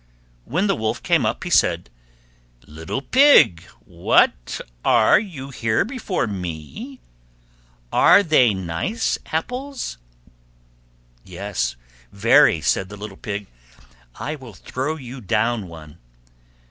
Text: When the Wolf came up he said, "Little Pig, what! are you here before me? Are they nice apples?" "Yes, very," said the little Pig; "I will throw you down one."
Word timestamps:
When 0.45 0.65
the 0.65 0.73
Wolf 0.75 1.03
came 1.03 1.27
up 1.27 1.43
he 1.43 1.51
said, 1.51 1.91
"Little 2.65 3.03
Pig, 3.03 3.61
what! 3.85 4.59
are 4.83 5.19
you 5.19 5.51
here 5.51 5.85
before 5.85 6.25
me? 6.25 6.99
Are 7.93 8.23
they 8.23 8.51
nice 8.55 9.19
apples?" 9.27 9.99
"Yes, 11.23 11.75
very," 12.11 12.61
said 12.61 12.89
the 12.89 12.97
little 12.97 13.15
Pig; 13.15 13.45
"I 14.15 14.33
will 14.33 14.53
throw 14.53 14.95
you 14.95 15.21
down 15.21 15.67
one." 15.67 15.99